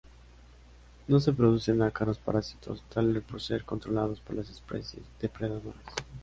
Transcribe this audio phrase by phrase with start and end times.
[1.07, 5.85] No se producen ácaros parásitos, tal vez por ser controlados por las especies depredadoras.